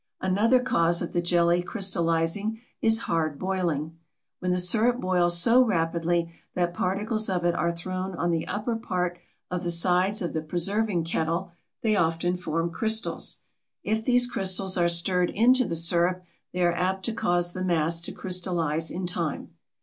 Another 0.19 0.59
cause 0.59 0.99
of 1.03 1.13
the 1.13 1.21
jelly 1.21 1.61
crystallizing 1.61 2.59
is 2.81 3.01
hard 3.01 3.37
boiling. 3.37 3.99
When 4.39 4.49
the 4.49 4.57
sirup 4.57 4.99
boils 4.99 5.37
so 5.37 5.61
rapidly 5.63 6.33
that 6.55 6.73
particles 6.73 7.29
of 7.29 7.45
it 7.45 7.53
are 7.53 7.71
thrown 7.71 8.15
on 8.15 8.31
the 8.31 8.47
upper 8.47 8.75
part 8.75 9.19
of 9.51 9.61
the 9.61 9.69
sides 9.69 10.23
of 10.23 10.33
the 10.33 10.41
preserving 10.41 11.03
kettle 11.03 11.51
they 11.83 11.95
often 11.95 12.35
form 12.35 12.71
crystals. 12.71 13.41
If 13.83 14.03
these 14.03 14.25
crystals 14.25 14.75
are 14.75 14.87
stirred 14.89 15.29
into 15.29 15.65
the 15.65 15.75
sirup 15.75 16.25
they 16.51 16.61
are 16.63 16.73
apt 16.73 17.05
to 17.05 17.13
cause 17.13 17.53
the 17.53 17.63
mass 17.63 18.01
to 18.01 18.11
crystallize 18.11 18.89
in 18.89 19.05
time. 19.05 19.51